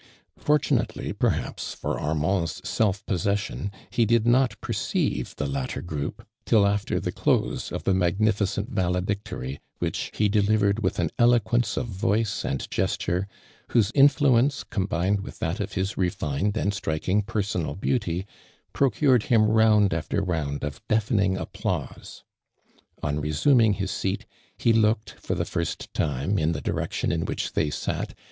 Fortunately, 0.39 1.13
per 1.13 1.29
haps, 1.29 1.75
for 1.75 1.99
Armand's 1.99 2.67
self 2.67 3.05
possession, 3.05 3.69
he 3.91 4.03
did 4.03 4.25
not 4.25 4.59
perceive 4.59 5.35
the 5.35 5.45
latt(>r 5.45 5.85
group, 5.85 6.25
till 6.43 6.65
after 6.65 6.99
the 6.99 7.11
close 7.11 7.71
of 7.71 7.83
the 7.83 7.93
magnificent 7.93 8.71
valedictory, 8.71 9.59
which 9.77 10.09
he 10.15 10.27
delivered 10.27 10.79
with 10.81 10.97
an 10.97 11.11
eloquence 11.19 11.77
of 11.77 11.85
voice 11.85 12.43
and 12.43 12.67
gesture, 12.71 13.27
whose 13.73 13.91
influence, 13.93 14.63
combined 14.63 15.21
with 15.21 15.37
that 15.37 15.59
of 15.59 15.73
his 15.73 15.97
refined 15.97 16.57
and 16.57 16.73
striking 16.73 17.21
personal 17.21 17.75
beauty, 17.75 18.25
[)rocured 18.73 19.25
him 19.25 19.45
round 19.51 19.93
alter 19.93 20.23
round 20.23 20.63
of 20.63 20.81
deafening 20.87 21.35
ajiplause. 21.35 22.23
< 22.65 23.03
»n 23.03 23.19
resuming 23.19 23.73
his 23.73 23.91
seat, 23.91 24.25
he 24.57 24.73
looked 24.73 25.15
lor 25.29 25.37
the 25.37 25.45
first 25.45 25.93
time 25.93 26.39
in 26.39 26.53
the 26.53 26.61
direction 26.61 27.11
in 27.11 27.23
which 27.23 27.53
tliey 27.53 27.71
sat. 27.71 28.15